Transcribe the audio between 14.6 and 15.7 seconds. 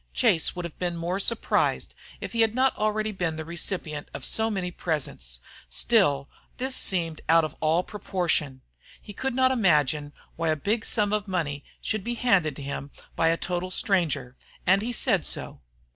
and he said so.